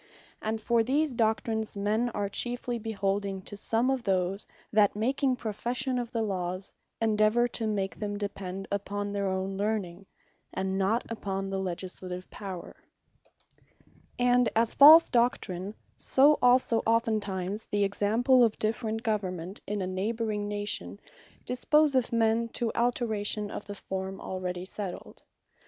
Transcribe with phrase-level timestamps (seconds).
[0.41, 5.99] And for these doctrines, men are chiefly beholding to some of those, that making profession
[5.99, 10.07] of the Lawes, endeavour to make them depend upon their own learning,
[10.55, 12.75] and not upon the Legislative Power.
[12.77, 18.57] Imitation Of Neighbour Nations And as False Doctrine, so also often times the Example of
[18.57, 20.99] different Government in a neighbouring Nation,
[21.45, 25.21] disposeth men to alteration of the forme already setled.